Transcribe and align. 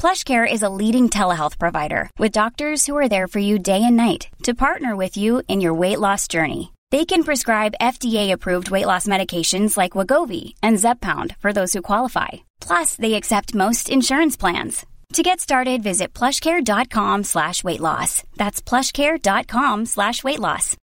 PlushCare 0.00 0.50
is 0.50 0.62
a 0.62 0.70
leading 0.70 1.10
telehealth 1.10 1.58
provider 1.58 2.08
with 2.18 2.32
doctors 2.32 2.86
who 2.86 2.96
are 2.96 3.06
there 3.10 3.28
for 3.28 3.38
you 3.38 3.58
day 3.58 3.82
and 3.84 3.98
night 3.98 4.28
to 4.44 4.54
partner 4.54 4.96
with 4.96 5.18
you 5.18 5.42
in 5.46 5.60
your 5.60 5.74
weight 5.74 6.00
loss 6.00 6.26
journey. 6.26 6.72
They 6.90 7.04
can 7.04 7.22
prescribe 7.22 7.74
FDA-approved 7.82 8.70
weight 8.70 8.86
loss 8.86 9.06
medications 9.06 9.76
like 9.76 9.92
Wegovy 9.92 10.54
and 10.62 10.78
Zepbound 10.78 11.36
for 11.36 11.52
those 11.52 11.74
who 11.74 11.82
qualify. 11.82 12.28
Plus, 12.62 12.94
they 12.96 13.12
accept 13.12 13.54
most 13.54 13.90
insurance 13.90 14.38
plans. 14.38 14.86
To 15.12 15.22
get 15.22 15.38
started, 15.38 15.82
visit 15.82 16.14
plushcare.com 16.14 17.24
slash 17.24 17.62
weight 17.62 17.80
loss. 17.80 18.22
That's 18.38 18.62
plushcare.com 18.62 19.84
slash 19.84 20.24
weight 20.24 20.40
loss. 20.40 20.78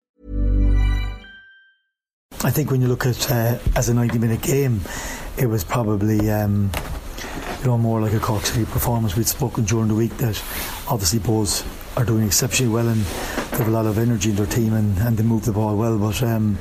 I 2.43 2.51
think 2.51 2.69
when 2.69 2.81
you 2.81 2.89
look 2.89 3.05
at 3.05 3.31
uh, 3.31 3.59
as 3.77 3.87
a 3.87 3.93
90 3.93 4.19
minute 4.19 4.41
game, 4.41 4.81
it 5.37 5.45
was 5.45 5.63
probably 5.63 6.29
um, 6.29 6.69
you 7.65 7.71
know 7.71 7.77
more 7.79 7.99
like 7.99 8.13
a 8.13 8.19
Cork 8.19 8.45
City 8.45 8.63
performance. 8.63 9.15
We'd 9.15 9.25
spoken 9.25 9.63
during 9.63 9.87
the 9.87 9.95
week 9.95 10.15
that 10.17 10.39
obviously 10.87 11.17
Bohs 11.17 11.65
are 11.97 12.05
doing 12.05 12.23
exceptionally 12.23 12.71
well 12.71 12.87
and 12.87 13.01
they 13.01 13.57
have 13.57 13.67
a 13.67 13.71
lot 13.71 13.87
of 13.87 13.97
energy 13.97 14.29
in 14.29 14.35
their 14.35 14.45
team 14.45 14.73
and, 14.73 14.95
and 14.99 15.17
they 15.17 15.23
move 15.23 15.45
the 15.45 15.51
ball 15.51 15.75
well. 15.75 15.97
But 15.97 16.21
um, 16.21 16.59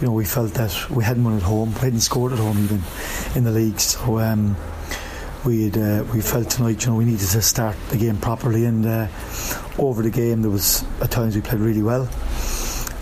you 0.00 0.06
know 0.06 0.14
we 0.14 0.24
felt 0.24 0.54
that 0.54 0.88
we 0.88 1.04
hadn't 1.04 1.24
won 1.24 1.36
at 1.36 1.42
home, 1.42 1.74
we 1.74 1.80
hadn't 1.80 2.00
scored 2.00 2.32
at 2.32 2.38
home 2.38 2.58
even 2.58 2.80
in 3.34 3.44
the 3.44 3.50
league. 3.50 3.78
So 3.80 4.18
um, 4.18 4.56
we 5.44 5.70
uh, 5.72 6.04
we 6.04 6.22
felt 6.22 6.48
tonight, 6.48 6.86
you 6.86 6.90
know, 6.90 6.96
we 6.96 7.04
needed 7.04 7.28
to 7.28 7.42
start 7.42 7.76
the 7.90 7.98
game 7.98 8.16
properly. 8.16 8.64
And 8.64 8.86
uh, 8.86 9.08
over 9.78 10.02
the 10.02 10.10
game, 10.10 10.40
there 10.40 10.50
was 10.50 10.84
at 11.02 11.10
times 11.10 11.36
we 11.36 11.42
played 11.42 11.60
really 11.60 11.82
well. 11.82 12.08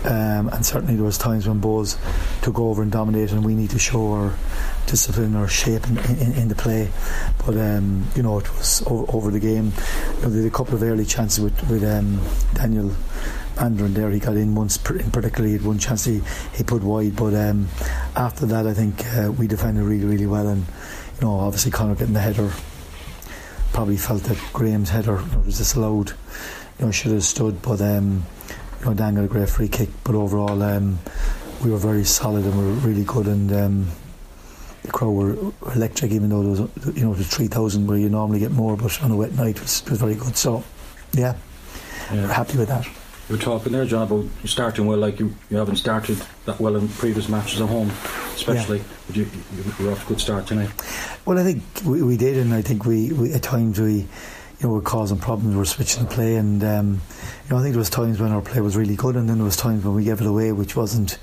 Um, 0.03 0.49
and 0.49 0.65
certainly 0.65 0.95
there 0.95 1.05
was 1.05 1.17
times 1.17 1.47
when 1.47 1.61
Bohs 1.61 1.97
took 2.41 2.59
over 2.59 2.81
and 2.81 2.91
dominated, 2.91 3.33
and 3.33 3.45
we 3.45 3.55
need 3.55 3.69
to 3.71 3.79
show 3.79 4.13
our 4.13 4.33
discipline 4.85 5.35
or 5.35 5.47
shape 5.47 5.87
in, 5.87 5.97
in, 5.97 6.31
in 6.33 6.47
the 6.47 6.55
play. 6.55 6.89
But 7.45 7.57
um, 7.57 8.07
you 8.15 8.23
know, 8.23 8.39
it 8.39 8.49
was 8.57 8.83
over, 8.87 9.11
over 9.11 9.31
the 9.31 9.39
game. 9.39 9.71
You 10.21 10.29
know, 10.29 10.47
a 10.47 10.49
couple 10.49 10.75
of 10.75 10.83
early 10.83 11.05
chances 11.05 11.39
with 11.43 11.69
with 11.69 11.83
um, 11.83 12.19
Daniel 12.53 12.91
Mandron 13.59 13.93
there. 13.93 14.09
He 14.09 14.19
got 14.19 14.37
in 14.37 14.55
once, 14.55 14.77
in 14.89 15.11
particular, 15.11 15.47
he 15.47 15.53
had 15.53 15.65
one 15.65 15.79
chance 15.79 16.05
he, 16.05 16.21
he 16.55 16.63
put 16.63 16.81
wide. 16.81 17.15
But 17.15 17.33
um, 17.35 17.67
after 18.15 18.45
that, 18.47 18.65
I 18.65 18.73
think 18.73 19.05
uh, 19.15 19.31
we 19.31 19.47
defended 19.47 19.83
really, 19.83 20.05
really 20.05 20.27
well. 20.27 20.47
And 20.47 20.65
you 21.19 21.27
know, 21.27 21.39
obviously 21.39 21.71
Conor 21.71 21.95
getting 21.95 22.13
the 22.13 22.21
header 22.21 22.51
probably 23.73 23.97
felt 23.97 24.23
that 24.23 24.37
Graham's 24.53 24.89
header 24.89 25.21
you 25.21 25.31
know, 25.31 25.43
was 25.45 25.57
disallowed. 25.57 26.13
You 26.79 26.85
know, 26.85 26.91
should 26.91 27.11
have 27.11 27.23
stood, 27.23 27.61
but 27.61 27.81
um, 27.81 28.25
you 28.79 28.85
know, 28.85 28.93
Dan 28.93 29.15
got 29.15 29.25
a 29.25 29.27
great 29.27 29.49
free 29.49 29.67
kick. 29.67 29.89
But 30.05 30.15
overall, 30.15 30.63
um, 30.63 30.99
we 31.63 31.71
were 31.71 31.77
very 31.77 32.03
solid 32.03 32.45
and 32.45 32.57
we 32.57 32.65
were 32.65 32.79
really 32.87 33.03
good. 33.03 33.27
And 33.27 33.51
um, 33.53 33.87
the 34.83 34.91
crowd 34.91 35.11
were 35.11 35.51
electric, 35.75 36.11
even 36.11 36.29
though 36.29 36.41
there 36.43 36.63
was, 36.63 36.95
you 36.95 37.03
know, 37.03 37.13
the 37.13 37.23
three 37.23 37.47
thousand 37.47 37.87
where 37.87 37.97
you 37.97 38.09
normally 38.09 38.39
get 38.39 38.51
more, 38.51 38.75
but 38.77 39.01
on 39.03 39.11
a 39.11 39.15
wet 39.15 39.33
night 39.33 39.59
was 39.59 39.83
was 39.89 39.99
very 39.99 40.15
good. 40.15 40.35
So, 40.37 40.63
yeah, 41.13 41.35
Yeah. 42.13 42.21
we're 42.27 42.33
happy 42.33 42.57
with 42.57 42.69
that. 42.69 42.85
You 42.85 43.35
were 43.35 43.41
talking 43.41 43.71
there, 43.73 43.85
John, 43.85 44.03
about 44.11 44.25
starting 44.45 44.87
well, 44.87 44.97
like 44.97 45.19
you, 45.19 45.35
you 45.51 45.57
haven't 45.57 45.75
started 45.75 46.17
that 46.45 46.59
well 46.59 46.75
in 46.75 46.87
previous 46.87 47.29
matches 47.29 47.61
at 47.61 47.69
home, 47.69 47.91
especially. 48.33 48.81
But 49.05 49.15
you, 49.17 49.29
you, 49.55 49.63
you 49.77 49.85
were 49.85 49.91
off 49.91 50.03
a 50.03 50.07
good 50.09 50.19
start 50.19 50.47
tonight. 50.47 50.71
Well, 51.25 51.37
I 51.37 51.43
think 51.43 51.61
we, 51.85 52.01
we 52.01 52.17
did, 52.17 52.37
and 52.37 52.51
I 52.55 52.63
think 52.63 52.85
we, 52.85 53.11
we 53.13 53.31
at 53.33 53.43
times 53.43 53.79
we, 53.79 54.07
you 54.59 54.67
know, 54.67 54.73
were 54.73 54.81
causing 54.81 55.17
problems. 55.17 55.53
We 55.53 55.59
were 55.59 55.65
switching 55.65 56.03
the 56.03 56.09
play, 56.09 56.35
and 56.35 56.63
um, 56.63 57.01
you 57.45 57.49
know, 57.49 57.57
I 57.57 57.61
think 57.61 57.73
there 57.73 57.79
was 57.79 57.89
times 57.89 58.19
when 58.19 58.31
our 58.31 58.41
play 58.41 58.61
was 58.61 58.75
really 58.75 58.95
good, 58.95 59.15
and 59.15 59.29
then 59.29 59.37
there 59.37 59.45
was 59.45 59.55
times 59.55 59.85
when 59.85 59.95
we 59.95 60.03
gave 60.03 60.19
it 60.19 60.27
away, 60.27 60.51
which 60.51 60.75
wasn't, 60.75 61.17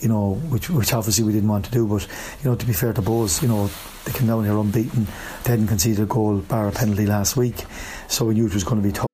you 0.00 0.08
know, 0.08 0.34
which 0.50 0.68
which 0.68 0.92
obviously 0.92 1.24
we 1.24 1.32
didn't 1.32 1.48
want 1.48 1.64
to 1.64 1.70
do. 1.70 1.86
But 1.86 2.06
you 2.42 2.50
know, 2.50 2.56
to 2.56 2.66
be 2.66 2.74
fair 2.74 2.92
to 2.92 3.02
Bohs, 3.02 3.40
you 3.40 3.48
know, 3.48 3.70
they 4.04 4.12
came 4.12 4.26
down 4.26 4.44
here 4.44 4.58
unbeaten. 4.58 5.06
They 5.44 5.50
hadn't 5.52 5.68
conceded 5.68 6.00
a 6.00 6.06
goal, 6.06 6.38
bar 6.38 6.68
a 6.68 6.72
penalty 6.72 7.06
last 7.06 7.36
week, 7.36 7.64
so 8.08 8.26
we 8.26 8.34
knew 8.34 8.46
it 8.46 8.54
was 8.54 8.64
going 8.64 8.82
to 8.82 8.86
be 8.86 8.92
tough. 8.92 9.13